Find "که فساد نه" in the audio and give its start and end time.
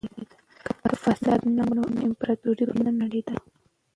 0.87-1.63